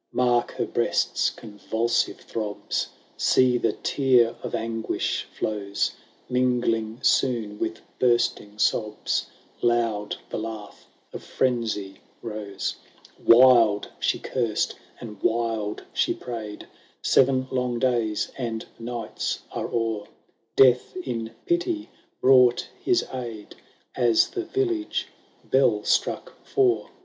Mark 0.13 0.49
her 0.53 0.65
breast's 0.65 1.29
convulsive 1.29 2.17
throbs! 2.21 2.87
See, 3.17 3.59
the 3.59 3.73
tear 3.73 4.35
of 4.41 4.55
anguish 4.55 5.27
flows!— 5.31 5.91
Mingling 6.27 7.03
soon 7.03 7.59
with 7.59 7.81
bursting 7.99 8.57
sobs, 8.57 9.27
Loud 9.61 10.15
the 10.31 10.39
laugh 10.39 10.87
of 11.13 11.21
frenzy 11.21 11.99
rose. 12.23 12.77
"Wild 13.23 13.89
she 13.99 14.17
cursed 14.17 14.73
and 14.99 15.21
wild 15.21 15.83
she 15.93 16.15
prayed: 16.15 16.67
Seven 17.03 17.47
long 17.51 17.77
days 17.77 18.31
and 18.39 18.65
nights 18.79 19.43
are 19.51 19.67
o'er; 19.67 20.07
Death 20.55 20.97
in 20.97 21.29
pity 21.45 21.89
brought 22.21 22.67
his 22.83 23.05
aid, 23.13 23.53
As 23.95 24.29
the 24.31 24.45
village 24.45 25.09
bell 25.47 25.83
struck 25.83 26.43
four. 26.43 26.89